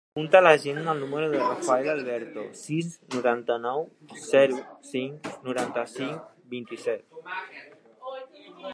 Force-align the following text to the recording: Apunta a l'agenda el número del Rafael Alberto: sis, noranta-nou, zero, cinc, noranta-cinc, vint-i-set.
Apunta 0.13 0.37
a 0.41 0.43
l'agenda 0.43 0.93
el 0.95 1.01
número 1.01 1.27
del 1.33 1.43
Rafael 1.49 1.89
Alberto: 1.91 2.45
sis, 2.61 2.89
noranta-nou, 3.17 3.85
zero, 4.31 4.59
cinc, 4.95 5.33
noranta-cinc, 5.51 6.27
vint-i-set. 6.57 7.21